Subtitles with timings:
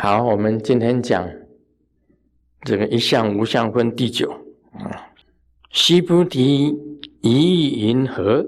[0.00, 1.28] 好，我们今天讲
[2.62, 4.30] 这个一相无相分第九
[4.72, 5.10] 啊。
[5.70, 6.72] 须菩提，
[7.20, 8.46] 一云何？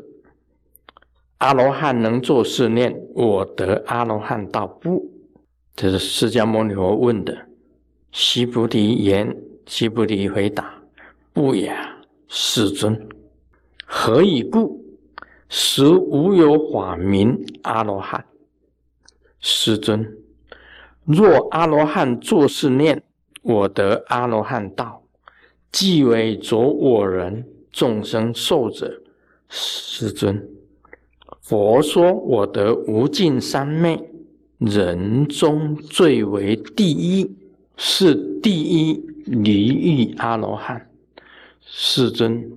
[1.38, 5.10] 阿罗汉能作是念：我得阿罗汉道不？
[5.74, 7.36] 这是释迦牟尼佛问的。
[8.12, 10.80] 须菩提言：须菩提回答：
[11.32, 11.76] 不也，
[12.28, 13.08] 世尊。
[13.84, 14.80] 何以故？
[15.48, 18.24] 实无有法名阿罗汉。
[19.40, 20.16] 世尊。
[21.04, 23.02] 若阿罗汉作是念，
[23.42, 25.02] 我得阿罗汉道，
[25.72, 29.02] 即为着我人众生受者。
[29.48, 30.46] 世尊，
[31.40, 34.00] 佛说我得无尽三昧，
[34.58, 37.34] 人中最为第一，
[37.76, 40.88] 是第一离欲阿罗汉。
[41.62, 42.48] 世尊，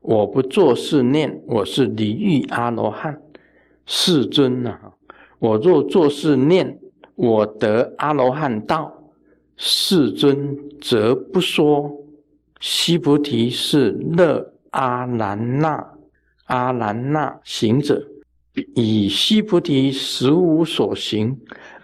[0.00, 3.20] 我不作是念，我是离欲阿罗汉。
[3.84, 4.92] 世尊啊，
[5.38, 6.78] 我若作是念。
[7.18, 8.96] 我得阿罗汉道，
[9.56, 11.92] 世尊则不说。
[12.60, 15.84] 须菩提是乐阿兰那
[16.44, 18.06] 阿兰那行者，
[18.76, 21.36] 以须菩提实无所行，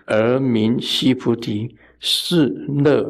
[0.05, 3.05] 而名须菩提是乐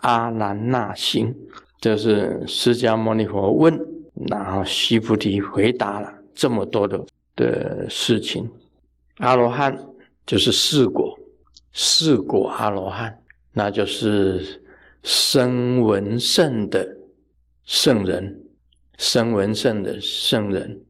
[0.00, 1.34] 阿兰那行。
[1.80, 3.80] 这是释迦牟尼佛问，
[4.28, 8.46] 然后须菩提回答了这么多的的事情。
[9.16, 9.78] 阿罗汉
[10.26, 11.18] 就是四果。
[11.72, 14.62] 四果阿罗汉，那就是
[15.02, 16.96] 声闻圣的
[17.64, 18.44] 圣人，
[18.98, 20.80] 声闻圣的圣人，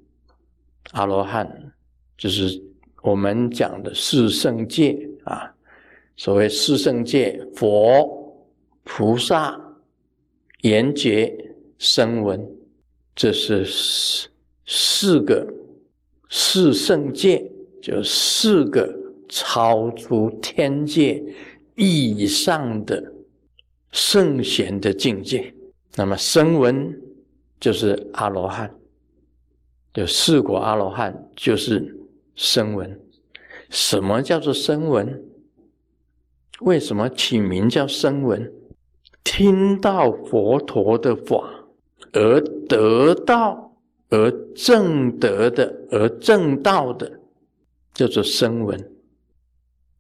[0.93, 1.73] 阿罗汉
[2.17, 2.63] 就是
[3.03, 5.55] 我们讲的四圣界啊。
[6.17, 8.47] 所谓四圣界，佛、
[8.85, 9.59] 菩萨、
[10.63, 11.33] 缘觉、
[11.79, 12.47] 声闻，
[13.15, 14.29] 这是四
[14.67, 15.47] 四个
[16.29, 17.51] 四圣界，
[17.83, 19.00] 就四个。
[19.31, 21.25] 超出天界
[21.77, 23.15] 以上的
[23.93, 25.55] 圣贤的境界，
[25.95, 27.01] 那么声闻
[27.59, 28.75] 就是阿罗汉，
[29.95, 31.97] 就四果阿罗汉就是
[32.35, 33.01] 声闻。
[33.71, 35.25] 什么叫做声闻？
[36.61, 38.53] 为什么起名叫声闻？
[39.23, 41.67] 听到佛陀的法
[42.13, 43.77] 而得到
[44.09, 47.21] 而正得的而正道的，
[47.95, 48.93] 叫做声闻。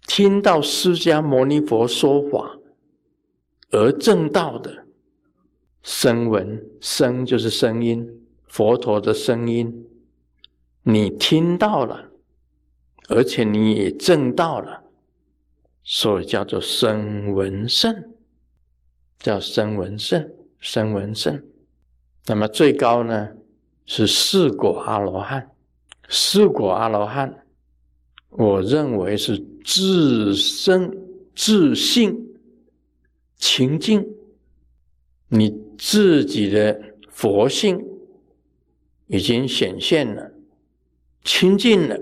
[0.06, 2.58] 听到释迦牟尼佛说法
[3.70, 4.86] 而正道的
[5.82, 8.06] 声闻，声就是声音，
[8.46, 9.86] 佛陀的声音，
[10.82, 12.10] 你听到了，
[13.08, 14.82] 而且你也正道了，
[15.84, 18.12] 所以叫做声闻圣，
[19.20, 20.28] 叫声闻圣，
[20.58, 21.42] 声闻圣。
[22.26, 23.30] 那么最高呢
[23.86, 25.50] 是四果阿罗汉，
[26.08, 27.46] 四果阿罗汉。
[28.30, 30.96] 我认为是自身
[31.34, 32.16] 自信
[33.36, 34.06] 清净，
[35.28, 37.84] 你自己的佛性
[39.08, 40.30] 已经显现了，
[41.24, 41.98] 清净了，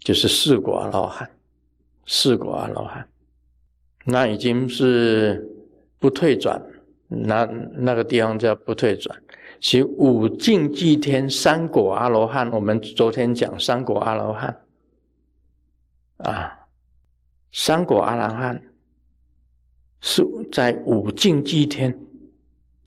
[0.00, 1.30] 就是四果阿罗汉，
[2.06, 3.08] 四果阿罗汉，
[4.04, 5.48] 那已经是
[6.00, 6.60] 不退转，
[7.06, 9.22] 那那个地方叫不退转。
[9.60, 14.58] 其五境祭天三果阿罗汉，我们昨天讲三果阿罗汉。
[16.22, 16.66] 啊，
[17.52, 18.62] 三果阿罗汉
[20.00, 21.96] 是在五境祭天，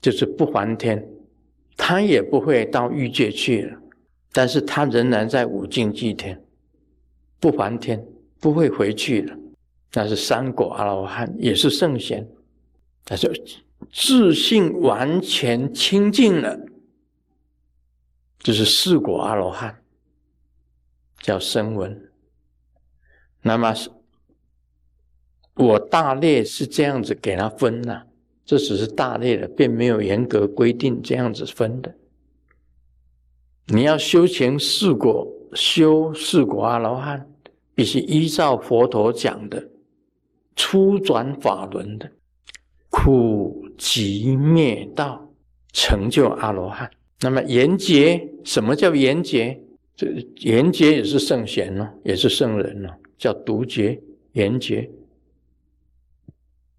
[0.00, 1.06] 就是不还天，
[1.76, 3.78] 他也不会到欲界去了，
[4.32, 6.42] 但是他仍然在五境祭天，
[7.38, 8.02] 不还天，
[8.40, 9.36] 不会回去了。
[9.92, 12.26] 那是三果阿罗汉，也是圣贤，
[13.04, 13.30] 他就
[13.92, 16.58] 自信完全清净了，
[18.38, 19.82] 就是四果阿罗汉，
[21.20, 22.05] 叫声闻。
[23.46, 23.88] 那么是，
[25.54, 28.02] 我大略是这样子给他分呐，
[28.44, 31.94] 这只是大略的，并没有严格规定这样子分的。
[33.68, 37.24] 你要修行四果，修四果阿罗汉，
[37.72, 39.64] 必须依照佛陀讲的
[40.56, 42.10] 初转法轮的
[42.90, 45.24] 苦集灭道，
[45.72, 46.90] 成就阿罗汉。
[47.20, 49.56] 那么缘觉，什么叫缘觉？
[49.94, 50.08] 这
[50.40, 52.90] 缘觉也是圣贤哦，也是圣人哦。
[53.18, 54.00] 叫独觉、
[54.32, 54.90] 圆觉，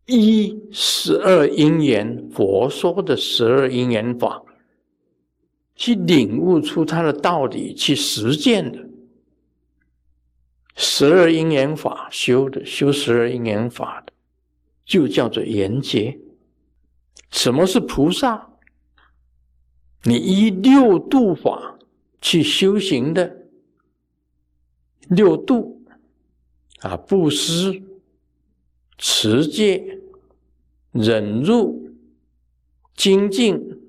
[0.05, 4.43] 一十二因缘，佛说的十二因缘法，
[5.75, 8.87] 去领悟出它的道理，去实践的
[10.75, 14.13] 十二因缘法修的，修十二因缘法的，
[14.85, 16.19] 就叫做圆觉。
[17.31, 18.49] 什么是菩萨？
[20.03, 21.77] 你依六度法
[22.21, 23.47] 去修行的
[25.09, 25.76] 六度。
[26.79, 27.81] 啊，布施、
[28.97, 29.99] 持戒、
[30.91, 31.91] 忍辱、
[32.95, 33.81] 精进、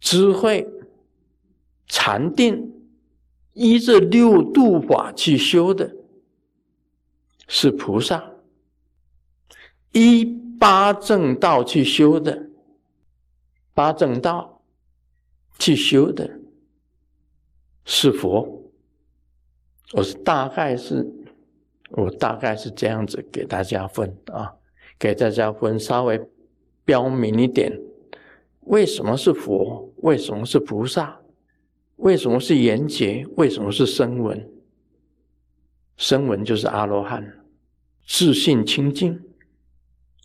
[0.00, 0.68] 智慧、
[1.86, 2.72] 禅定，
[3.52, 5.94] 依这六度法去修的，
[7.48, 8.20] 是菩萨；
[9.92, 10.24] 依
[10.58, 12.50] 八正道去修的，
[13.72, 14.62] 八正道
[15.58, 16.40] 去修的，
[17.84, 18.60] 是佛。
[19.92, 21.08] 我是大概是，
[21.96, 24.52] 我大概是这样子给大家分啊，
[24.98, 26.20] 给大家分稍微
[26.84, 27.72] 标明一点，
[28.62, 29.92] 为什么是佛？
[29.98, 31.20] 为什么是菩萨？
[31.96, 33.24] 为什么是严劫？
[33.36, 34.50] 为什么是声闻？
[35.96, 37.24] 声闻就是阿罗汉，
[38.04, 39.20] 自信清净，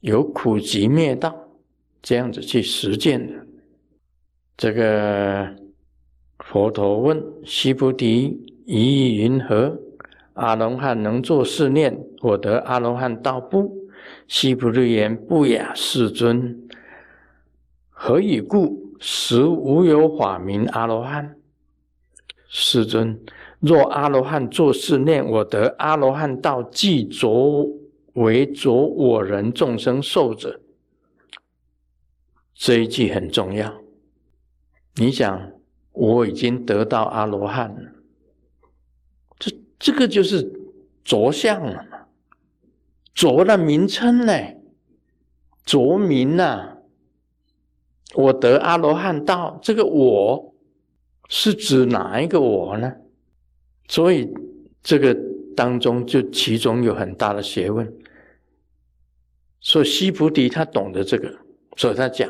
[0.02, 1.48] 有苦集灭道，
[2.02, 3.46] 这样子去实践的。
[4.58, 5.56] 这个
[6.40, 8.46] 佛陀问须菩提。
[8.72, 9.76] 以云何？
[10.34, 13.90] 阿罗汉能作是念：我得阿罗汉道不？
[14.28, 16.68] 须菩提言：不雅，世尊。
[17.90, 18.96] 何以故？
[19.00, 21.36] 实无有法名阿罗汉。
[22.48, 23.20] 世尊，
[23.60, 27.68] 若阿罗汉作是念：我得阿罗汉道，即着
[28.14, 30.60] 为着我人众生受者。
[32.54, 33.74] 这一句很重要。
[34.96, 35.52] 你想，
[35.94, 37.94] 我已经得到阿罗汉。
[39.80, 40.52] 这个就是
[41.04, 42.00] 着相了嘛，
[43.14, 44.34] 着了名称呢，
[45.66, 46.76] 着名呐。
[48.16, 50.56] 我得阿罗汉道，这个我
[51.30, 52.92] 是指哪一个我呢？
[53.88, 54.28] 所以
[54.82, 55.16] 这个
[55.56, 57.92] 当中就其中有很大的学问。
[59.62, 61.38] 所以西菩提他懂得这个，
[61.78, 62.30] 所以他讲：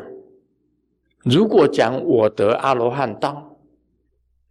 [1.24, 3.58] 如果讲我得阿罗汉道，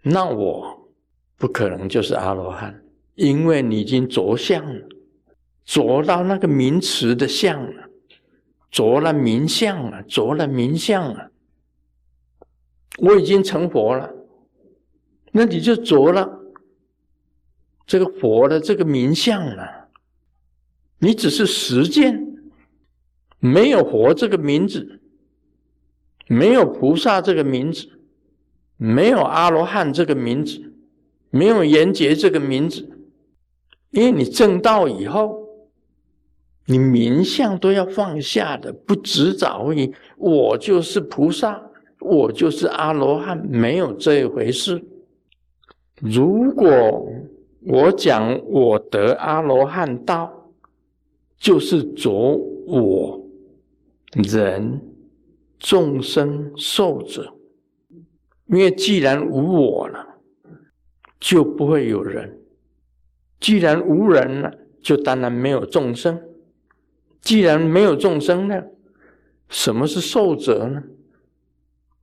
[0.00, 0.88] 那我
[1.36, 2.82] 不可能就是阿罗汉。
[3.18, 4.88] 因为你已经着相了，
[5.64, 7.88] 着到那个名词的相了，
[8.70, 11.32] 着了名相了，着了名相了。
[12.98, 14.14] 我已经成佛了，
[15.32, 16.30] 那你就着了
[17.88, 19.88] 这个佛的这个名相了。
[21.00, 22.24] 你只是实践，
[23.40, 25.00] 没有佛这个名字，
[26.28, 27.88] 没有菩萨这个名字，
[28.76, 30.72] 没有阿罗汉这个名字，
[31.30, 32.94] 没有严劫这个名字。
[33.90, 35.48] 因为你正道以后，
[36.66, 41.70] 你名相都要放下的，不执着于我就是菩萨，
[42.00, 44.84] 我就是阿罗汉，没有这一回事。
[46.00, 47.10] 如果
[47.62, 50.52] 我讲我得阿罗汉道，
[51.38, 52.10] 就是着
[52.66, 53.20] 我
[54.12, 54.80] 人
[55.58, 57.32] 众生受者，
[58.46, 60.06] 因为既然无我了，
[61.18, 62.38] 就不会有人。
[63.40, 64.52] 既然无人了，
[64.82, 66.20] 就当然没有众生。
[67.20, 68.62] 既然没有众生呢，
[69.48, 70.82] 什么是受者呢？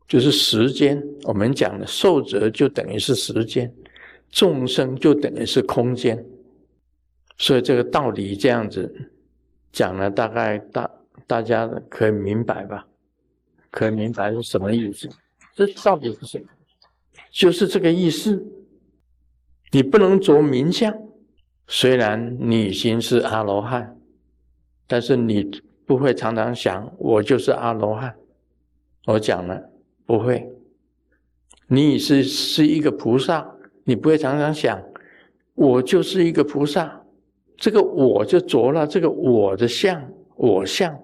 [0.07, 1.03] 就是时间。
[1.23, 3.73] 我们讲的受者就等于是时间，
[4.29, 6.23] 众生就等于是空间。
[7.37, 9.11] 所以这个道理这样子
[9.71, 10.91] 讲了，大概大
[11.25, 12.87] 大家可以明白吧？
[13.71, 15.09] 可以明白是什么意思？
[15.53, 16.45] 这到底是什么？
[17.31, 18.45] 就是这个意思。
[19.71, 20.95] 你不能着名相。
[21.67, 23.97] 虽然你已经是阿罗汉，
[24.87, 25.49] 但是你
[25.85, 28.15] 不会常常想我就是阿罗汉。
[29.05, 29.69] 我讲了，
[30.05, 30.47] 不会。
[31.67, 34.79] 你是是一个菩萨，你不会常常想
[35.55, 37.01] 我就是一个菩萨。
[37.57, 40.95] 这个我就着了这个我的相，我相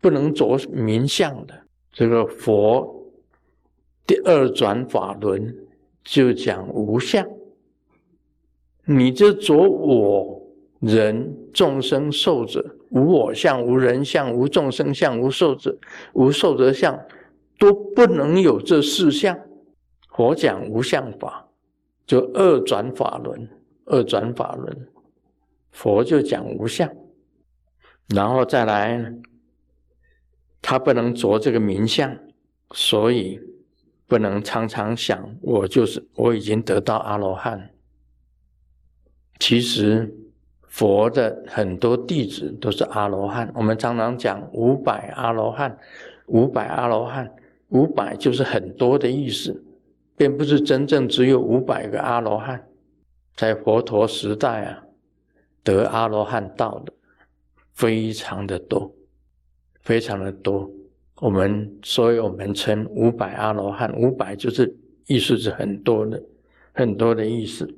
[0.00, 1.54] 不能着名相的。
[1.92, 3.10] 这个佛
[4.06, 5.52] 第二转法轮
[6.04, 7.26] 就讲无相。
[8.92, 10.42] 你这着我
[10.80, 15.78] 人众生受者，无我相，无人相，无众生相，无受者，
[16.12, 16.98] 无受者相，
[17.56, 19.38] 都不能有这四相。
[20.08, 21.46] 佛讲无相法，
[22.04, 23.48] 就二转法轮，
[23.84, 24.88] 二转法轮，
[25.70, 26.90] 佛就讲无相，
[28.08, 29.14] 然后再来，
[30.60, 32.12] 他不能着这个名相，
[32.72, 33.40] 所以
[34.08, 37.70] 不能常常想我就是我已经得到阿罗汉。
[39.40, 40.14] 其实，
[40.68, 43.50] 佛的很多弟子都是阿罗汉。
[43.54, 45.76] 我们常常讲五百阿罗汉，
[46.26, 47.28] 五百阿罗汉，
[47.70, 49.64] 五百就是很多的意思，
[50.14, 52.62] 并不是真正只有五百个阿罗汉。
[53.34, 54.84] 在佛陀时代啊，
[55.64, 56.92] 得阿罗汉道的
[57.72, 58.94] 非常的多，
[59.80, 60.70] 非常的多。
[61.16, 66.22] 我们所以我们称五百阿罗汉，五百就是意思是很多的，
[66.74, 67.74] 很多的意思。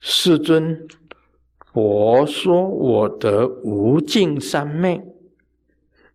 [0.00, 0.88] 世尊，
[1.72, 5.04] 佛说我得无尽三昧，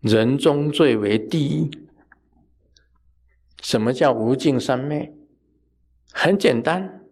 [0.01, 1.69] 人中最为第一。
[3.61, 5.15] 什么叫无尽三昧？
[6.11, 7.05] 很简单，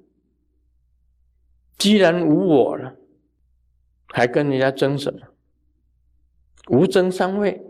[1.77, 2.95] 既然无我了，
[4.07, 5.19] 还跟人家争什么？
[6.69, 7.61] 无争三昧，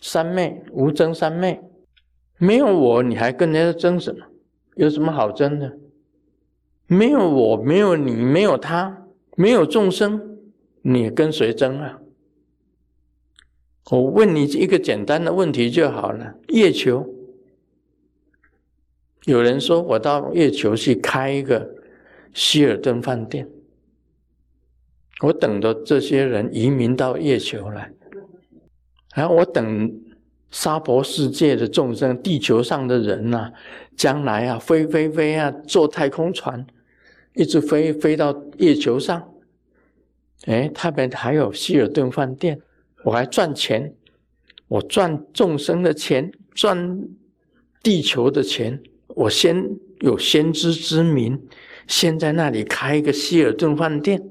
[0.00, 1.62] 三昧无争三昧，
[2.36, 4.26] 没有我，你还跟人家争什么？
[4.74, 5.78] 有什么好争的？
[6.92, 8.98] 没有我，没有你，没有他。
[9.34, 10.38] 没有众生，
[10.82, 11.98] 你跟谁争啊？
[13.90, 16.34] 我问你一个简单的问题就好了。
[16.48, 17.08] 月球，
[19.24, 21.66] 有人说我到月球去开一个
[22.34, 23.48] 希尔顿饭店，
[25.22, 27.90] 我等着这些人移民到月球来，
[29.14, 29.90] 然后我等
[30.50, 33.50] 沙婆世界的众生，地球上的人呐，
[33.96, 36.66] 将来啊，飞飞飞啊，坐太空船。
[37.34, 39.32] 一直飞飞到月球上，
[40.44, 42.60] 哎，他们还有希尔顿饭店，
[43.04, 43.94] 我还赚钱，
[44.68, 47.08] 我赚众生的钱，赚
[47.82, 51.40] 地球的钱，我先有先知之明，
[51.86, 54.22] 先在那里开一个希尔顿饭店，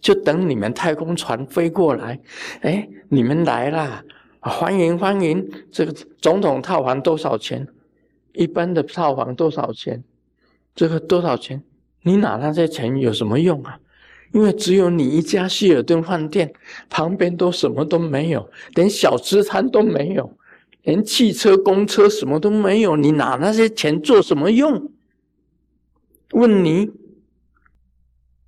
[0.00, 2.20] 就等你们太空船飞过来，
[2.60, 4.04] 哎，你们来啦，
[4.40, 7.66] 欢迎欢迎，这个总统套房多少钱？
[8.32, 10.04] 一般的套房多少钱？
[10.74, 11.62] 这个多少钱？
[12.04, 13.78] 你拿那些钱有什么用啊？
[14.32, 16.52] 因为只有你一家希尔顿饭店，
[16.90, 20.36] 旁边都什么都没有，连小吃摊都没有，
[20.82, 22.96] 连汽车、公车什么都没有。
[22.96, 24.90] 你拿那些钱做什么用？
[26.32, 26.90] 问你，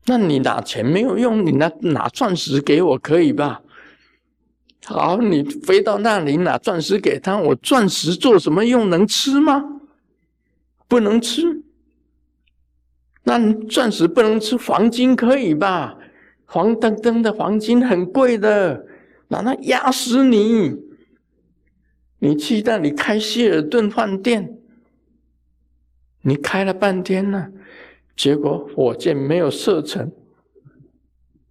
[0.07, 3.63] 那你拿钱没有用，你拿拿钻石给我可以吧？
[4.85, 8.91] 好，你飞到那里拿钻石给他，我钻石做什么用？
[8.91, 9.81] 能吃吗？
[10.89, 11.63] 不能吃。
[13.39, 15.99] 那钻石不能吃，黄金可以吧？
[16.45, 18.87] 黄澄澄的黄金很贵的，
[19.29, 20.77] 拿它压死你！
[22.19, 24.57] 你去那里开希尔顿饭店，
[26.23, 27.51] 你开了半天了，
[28.17, 30.11] 结果火箭没有射程，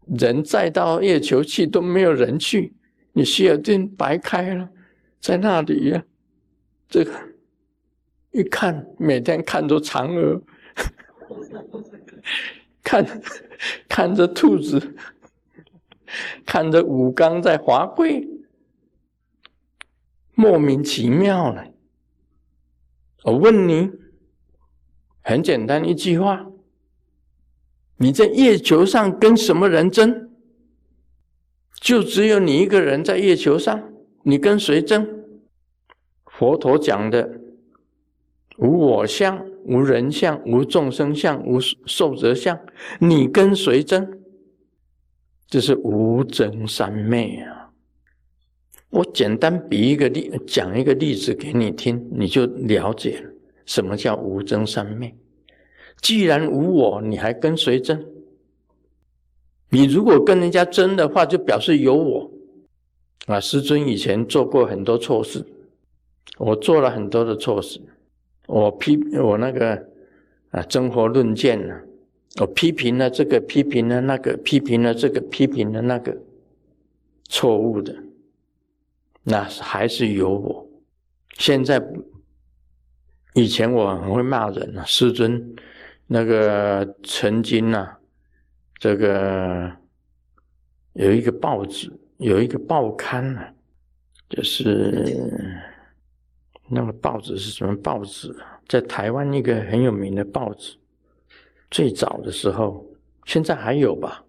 [0.07, 2.73] 人再到月球去都没有人去，
[3.13, 4.69] 你希尔顿白开了，
[5.19, 6.03] 在那里呀，
[6.89, 7.11] 这个
[8.31, 10.41] 一看，每天看着嫦娥。
[12.83, 13.21] 看，
[13.89, 14.95] 看着兔子，
[16.45, 18.27] 看着武刚在滑跪，
[20.35, 21.65] 莫名其妙了。
[23.23, 23.91] 我问你，
[25.21, 26.45] 很简单一句话：
[27.97, 30.29] 你在月球上跟什么人争？
[31.81, 33.91] 就只有你一个人在月球上，
[34.23, 35.25] 你跟谁争？
[36.25, 37.39] 佛陀讲的
[38.57, 39.54] 无我相。
[39.65, 42.59] 无人相，无众生相，无寿者相，
[42.99, 44.21] 你跟谁争？
[45.47, 47.71] 这是无争三昧啊！
[48.89, 53.23] 我简单比一个例，讲一个例子给你听，你就了解
[53.65, 55.15] 什么叫无争三昧。
[56.01, 58.05] 既然无我，你还跟谁争？
[59.69, 62.31] 你如果跟人家争的话，就表示有我
[63.25, 63.39] 啊！
[63.39, 65.45] 师尊以前做过很多错事，
[66.37, 67.81] 我做了很多的错事。
[68.47, 69.89] 我批我那个
[70.51, 71.75] 啊，真活论剑呢，
[72.39, 76.15] 我批评了这个，批评了那个，批评了这个，批评了那个，
[77.23, 77.95] 错误的，
[79.23, 80.67] 那还是有我。
[81.33, 81.83] 现在
[83.33, 85.55] 以前我很会骂人啊，师尊
[86.07, 87.99] 那个曾经啊，
[88.79, 89.71] 这个
[90.93, 93.41] 有一个报纸，有一个报刊呢，
[94.29, 95.73] 就是。
[96.67, 98.35] 那个报纸是什么报纸
[98.67, 100.75] 在台湾一个很有名的报纸，
[101.69, 102.83] 最早的时候，
[103.25, 104.23] 现在还有吧？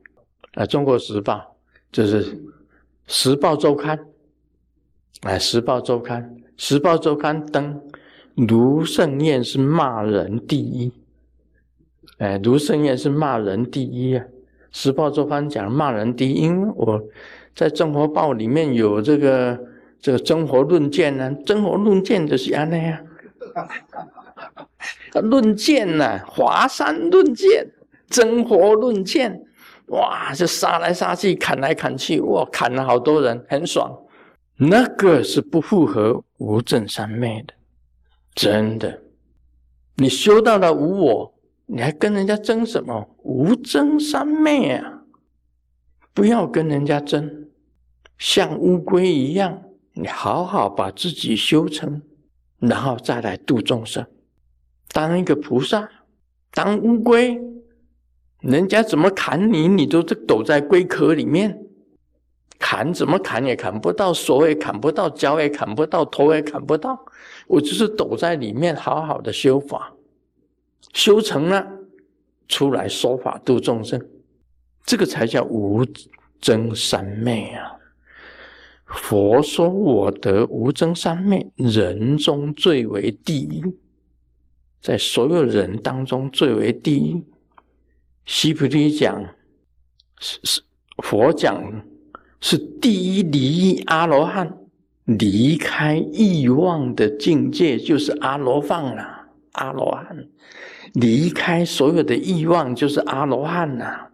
[0.52, 1.34] 啊，《中国时报》
[1.90, 2.22] 就是
[3.06, 3.96] 《时报周刊》，
[5.22, 6.22] 哎，《时报周刊》
[6.58, 7.80] 《时报周刊》登
[8.34, 10.92] 卢胜彦是骂人第一，
[12.18, 14.22] 哎，卢胜彦是骂人第一啊，
[14.70, 17.02] 《时报周刊》讲骂人第一，因为我
[17.54, 19.58] 在《中国报》里面有这个。
[20.06, 21.34] 这个真活论剑呢？
[21.44, 23.04] 真活论剑就是安那样，
[25.20, 27.66] 论剑呢，华山论剑，
[28.08, 29.42] 真活论剑，
[29.86, 33.98] 哇，就杀来杀去，砍来砍去，哇，砍了好多人，很爽。
[34.58, 37.54] 那个是不符合无正三昧的，
[38.32, 39.02] 真的。
[39.96, 41.34] 你修到了无我，
[41.66, 45.00] 你还跟人家争什么无争三昧啊？
[46.14, 47.48] 不要跟人家争，
[48.16, 49.64] 像乌龟一样。
[49.98, 52.02] 你好好把自己修成，
[52.58, 54.06] 然后再来度众生，
[54.92, 55.88] 当一个菩萨，
[56.50, 57.40] 当乌龟，
[58.40, 61.58] 人家怎么砍你，你都是躲在龟壳里面，
[62.58, 67.02] 砍怎么砍也砍不到，手也砍不到，脚也砍不到，头也砍不到。
[67.46, 69.94] 我就是躲在里面，好好的修法，
[70.92, 71.66] 修成了，
[72.48, 74.06] 出来说法度众生，
[74.84, 75.82] 这个才叫无
[76.38, 77.72] 争三昧啊！
[78.86, 83.62] 佛说我得无争三昧，人中最为第一，
[84.80, 87.22] 在所有人当中最为第一。
[88.24, 89.24] 西菩提讲
[90.18, 90.62] 是是
[90.98, 91.84] 佛讲
[92.40, 94.56] 是第一离阿罗汉，
[95.04, 100.28] 离开欲望的境界就是阿罗放了阿罗汉，
[100.94, 104.08] 离开所有的欲望就是阿罗汉呐。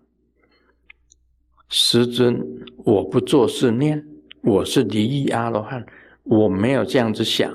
[1.68, 2.38] 师尊，
[2.84, 4.06] 我不做是念，
[4.42, 5.86] 我是离异阿罗汉，
[6.24, 7.52] 我没有这样子想。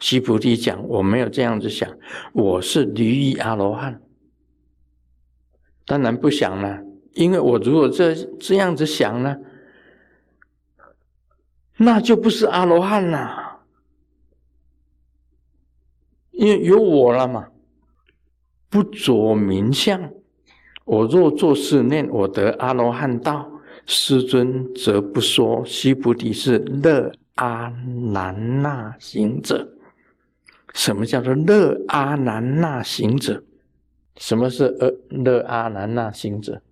[0.00, 1.88] 西菩提讲，我没有这样子想，
[2.32, 4.02] 我是离异阿罗汉。
[5.86, 9.36] 当然不想了，因为我如果这这样子想呢，
[11.76, 13.60] 那就不是阿罗汉了，
[16.32, 17.48] 因为有我了嘛。
[18.68, 20.10] 不着名相，
[20.84, 23.48] 我若作是念，我得阿罗汉道。
[23.86, 27.68] 师尊则不说，须菩提是乐阿
[28.12, 29.76] 难那行者。
[30.72, 33.44] 什么叫做乐阿难那行者？
[34.16, 36.62] 什么是呃乐阿难那行者？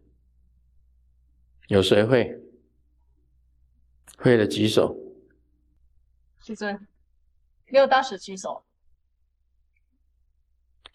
[1.68, 2.40] 有谁会？
[4.16, 4.96] 会的举手。
[6.40, 6.86] 师尊，
[7.66, 8.64] 廖大师举手。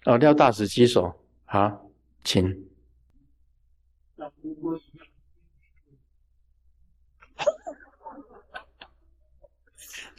[0.05, 1.13] 哦，廖大师举手，
[1.45, 1.89] 好，
[2.23, 2.66] 请。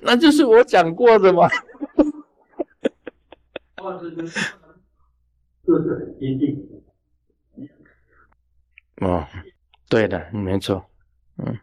[0.01, 1.49] 那就是我讲过的嘛。
[5.65, 6.67] 是是一定。
[9.01, 9.27] 哦，
[9.89, 10.85] 对的，没错，
[11.37, 11.59] 嗯，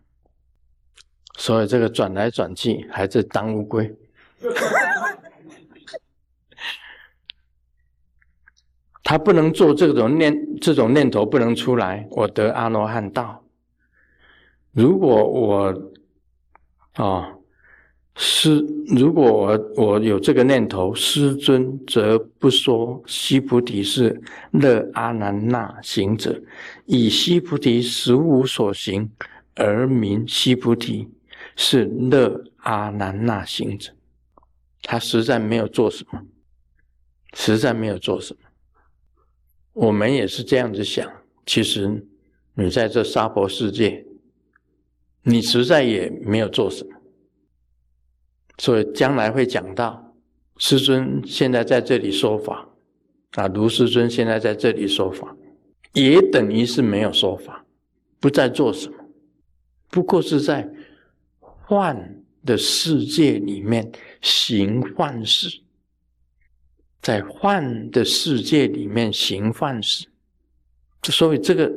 [1.38, 3.94] 所以这个转来转去还是当乌龟。
[9.04, 12.08] 他不能做这种念，这种念头不能出来。
[12.12, 13.44] 我得阿罗汉道。
[14.72, 15.92] 如果我，
[16.94, 17.34] 啊。
[18.16, 26.42] 师，如果我我有这个念头，师尊则不说西菩提是乐阿难那行者，
[26.86, 29.12] 以西菩提实无所行
[29.56, 31.10] 而名西菩提
[31.58, 33.92] 是乐阿难那行者。
[34.82, 36.22] 他实在没有做什么，
[37.34, 38.40] 实在没有做什么。
[39.74, 41.06] 我们也是这样子想，
[41.46, 42.08] 其实
[42.54, 44.06] 你在这娑婆世界，
[45.24, 46.95] 你实在也没有做什么。
[48.58, 50.14] 所以将来会讲到，
[50.58, 52.68] 师尊现在在这里说法，
[53.32, 55.36] 啊，卢师尊现在在这里说法，
[55.94, 57.66] 也等于是没有说法，
[58.20, 58.96] 不在做什么，
[59.90, 60.70] 不过是在
[61.38, 63.92] 幻的世界里面
[64.22, 65.62] 行幻事，
[67.02, 70.08] 在幻的世界里面行幻事，
[71.04, 71.72] 所以这个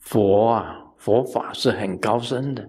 [0.00, 2.68] 佛啊，佛法是很高深的。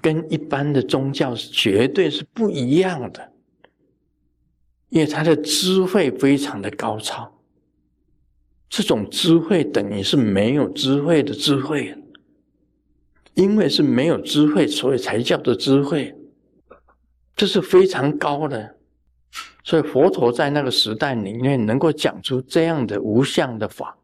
[0.00, 3.32] 跟一般的宗教是绝对是不一样的，
[4.88, 7.32] 因为他的智慧非常的高超。
[8.68, 11.94] 这种智慧等于是没有智慧的智慧，
[13.34, 16.14] 因为是没有智慧，所以才叫做智慧。
[17.36, 18.76] 这是非常高的，
[19.62, 23.98] 所以佛陀在那个时代里面能够讲出这样的无相的法，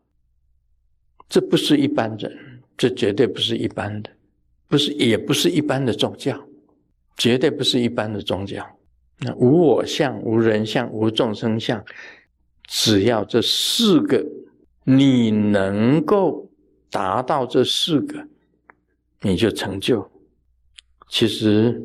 [1.29, 4.11] 这不是一般人，这绝对不是一般的。
[4.69, 6.39] 不是，也不是一般的宗教，
[7.17, 8.65] 绝对不是一般的宗教。
[9.21, 11.83] 那无我相、无人相、无众生相，
[12.65, 14.23] 只要这四个，
[14.85, 16.51] 你能够
[16.91, 18.29] 达到这四个，
[19.23, 20.09] 你就成就。
[21.09, 21.83] 其实，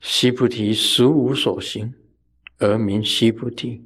[0.00, 1.92] 西菩提实无所行，
[2.58, 3.84] 而名西菩提。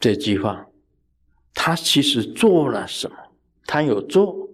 [0.00, 0.66] 这句话，
[1.52, 3.16] 他其实做了什么？
[3.66, 4.47] 他有做。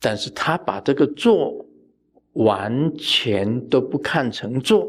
[0.00, 1.66] 但是他把这个做
[2.34, 4.86] 完全都不看成做，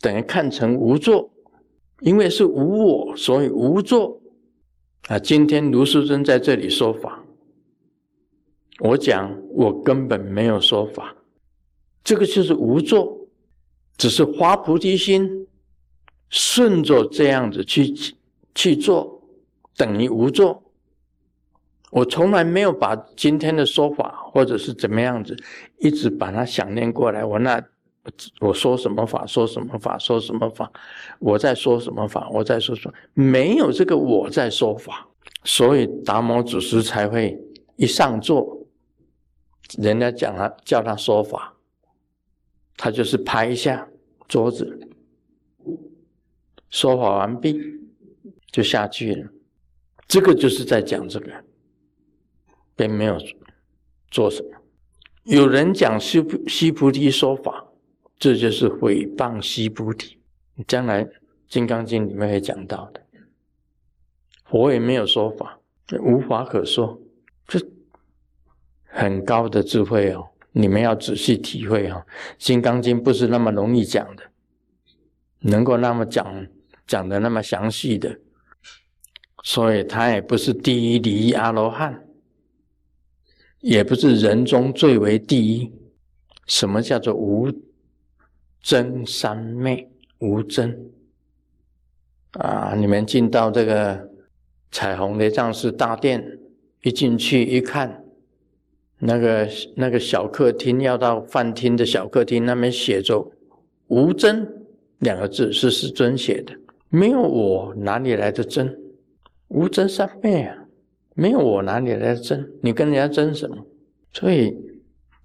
[0.00, 1.30] 等于看成无做，
[2.00, 4.20] 因为是无我，所以无做。
[5.08, 7.22] 啊，今天卢师尊在这里说法，
[8.80, 11.14] 我讲我根本没有说法，
[12.02, 13.28] 这个就是无做，
[13.98, 15.46] 只是发菩提心，
[16.30, 17.94] 顺着这样子去
[18.54, 19.22] 去做，
[19.76, 20.63] 等于无做。
[21.94, 25.36] 我从来没有把今天的说法，或者是怎么样子，
[25.78, 27.24] 一直把它想念过来。
[27.24, 27.64] 我那
[28.40, 30.68] 我说什么法，说什么法，说什么法，
[31.20, 35.06] 我在说什么法，我在说什么，没有这个我在说法，
[35.44, 37.40] 所以达摩祖师才会
[37.76, 38.66] 一上座，
[39.78, 41.54] 人家讲他叫他说法，
[42.76, 43.88] 他就是拍一下
[44.26, 44.80] 桌子，
[46.70, 47.56] 说法完毕
[48.50, 49.28] 就下去了。
[50.08, 51.32] 这个就是在讲这个，
[52.76, 53.18] 并没有
[54.10, 54.50] 做什么。
[55.24, 57.66] 有人讲西西菩提说法，
[58.18, 60.18] 这就是诽谤西菩提。
[60.66, 61.04] 将来
[61.48, 63.00] 《金刚经》里面会讲到的。
[64.44, 65.58] 佛也没有说法，
[66.00, 67.00] 无法可说，
[67.46, 67.58] 这
[68.84, 70.28] 很高的智慧哦。
[70.52, 72.04] 你们要仔细体会哦，
[72.38, 74.22] 《金刚经》不是那么容易讲的，
[75.40, 76.46] 能够那么讲
[76.86, 78.20] 讲的那么详细的。
[79.42, 82.03] 所以他也不是第一离阿罗汉，
[83.64, 85.72] 也不是人中最为第一。
[86.46, 87.50] 什么叫做无
[88.60, 89.90] 真三昧？
[90.18, 90.90] 无真
[92.32, 92.74] 啊！
[92.76, 94.10] 你们进到这个
[94.70, 96.38] 彩虹的藏寺大殿，
[96.82, 98.04] 一进去一看，
[98.98, 103.32] 那个那个小客厅，要到饭厅的小客厅，那边写着
[103.88, 104.46] “无真”
[105.00, 106.54] 两个字，是师尊写的。
[106.90, 108.78] 没有我，哪里来的真？
[109.48, 110.63] 无真三昧啊，
[111.14, 112.48] 没有我哪里来争？
[112.60, 113.64] 你跟人家争什么？
[114.12, 114.56] 所以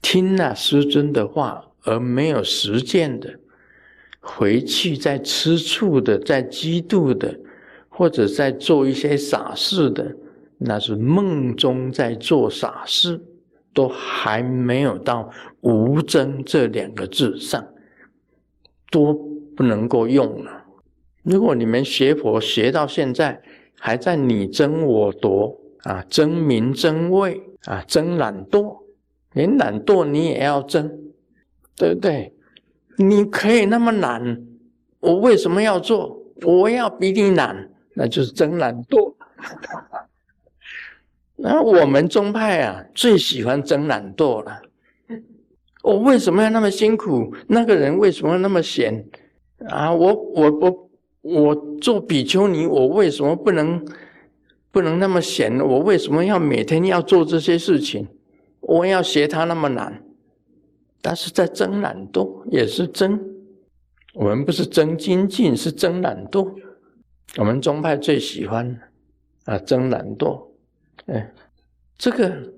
[0.01, 3.39] 听了师尊的话而没有实践的，
[4.19, 7.39] 回去在吃醋的，在嫉妒的，
[7.87, 10.15] 或者在做一些傻事的，
[10.57, 13.21] 那是梦中在做傻事，
[13.73, 15.29] 都还没有到
[15.61, 17.67] 无争这两个字上，
[18.91, 19.13] 都
[19.55, 20.65] 不能够用了。
[21.23, 23.41] 如果你们学佛学到现在，
[23.77, 28.77] 还在你争我夺啊，争名争位啊，争懒惰，
[29.33, 30.89] 连懒惰你也要争，
[31.75, 32.33] 对不对？
[32.97, 34.41] 你可以那么懒，
[34.99, 36.21] 我为什么要做？
[36.41, 39.13] 我要比你懒，那就是争懒惰。
[41.35, 44.61] 那我们宗派啊，最喜欢争懒惰了。
[45.81, 47.33] 我为什么要那么辛苦？
[47.47, 49.05] 那个人为什么那么闲？
[49.67, 50.89] 啊，我我我。
[51.21, 53.85] 我做比丘尼，我为什么不能
[54.79, 55.59] 不能那么闲？
[55.59, 58.07] 我为什么要每天要做这些事情？
[58.61, 60.01] 我要学他那么难，
[61.01, 63.19] 但是在争懒惰，也是争。
[64.13, 66.49] 我们不是争精进，是争懒惰。
[67.35, 68.79] 我们宗派最喜欢
[69.43, 70.47] 啊，争懒惰。
[71.07, 71.33] 哎，
[71.97, 72.53] 这个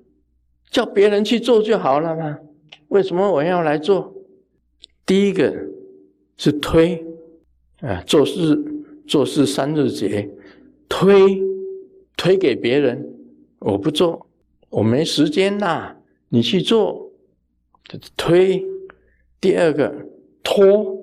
[0.70, 2.38] 叫别人去做就好了嘛？
[2.86, 4.14] 为什么我要来做？
[5.04, 5.52] 第一个
[6.36, 7.04] 是推。
[7.80, 8.56] 啊，做事
[9.08, 10.30] 做事三日节，
[10.88, 11.42] 推
[12.22, 13.04] 推给别人，
[13.58, 14.28] 我不做，
[14.70, 15.96] 我没时间呐，
[16.28, 17.10] 你去做。
[18.16, 18.64] 推
[19.40, 19.92] 第二个
[20.44, 20.96] 拖，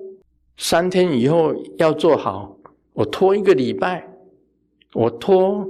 [0.56, 2.56] 三天以后要做好，
[2.94, 4.08] 我拖一个礼拜，
[4.94, 5.68] 我拖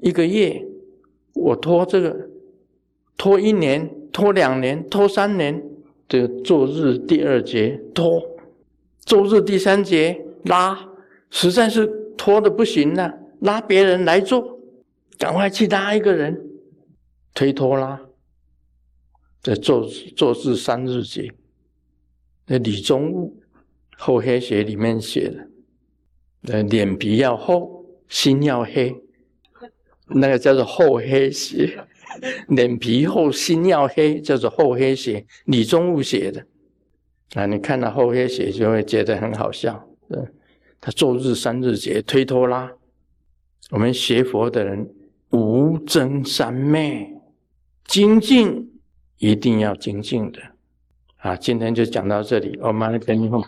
[0.00, 0.62] 一个月，
[1.32, 2.28] 我拖这个，
[3.16, 5.64] 拖一年，拖两年，拖三年，
[6.06, 8.22] 这个做日第二节拖，
[9.06, 10.22] 做日第三节。
[10.44, 10.78] 拉，
[11.30, 14.58] 实在是拖的不行了，拉别人来做，
[15.18, 16.40] 赶快去拉一个人，
[17.34, 18.00] 推拖拉，
[19.40, 21.32] 在做做事三日节，
[22.46, 23.40] 那李宗悟
[23.96, 28.94] 厚黑学里面写的，呃，脸皮要厚，心要黑，
[30.06, 31.86] 那个叫做厚黑学，
[32.48, 36.44] 脸皮厚，心要黑，叫做厚黑学，李宗悟写的，
[37.34, 39.88] 啊，你看到厚黑学就会觉得很好笑。
[40.80, 42.72] 他做日三日节推拖拉，
[43.70, 44.92] 我们学佛的人
[45.32, 47.10] 无争三昧，
[47.86, 48.80] 精进
[49.18, 50.40] 一定要精进的
[51.16, 51.34] 啊！
[51.36, 53.40] 今天就讲到这里，我们来跟你们。